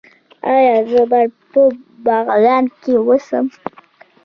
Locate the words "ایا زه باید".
0.53-1.31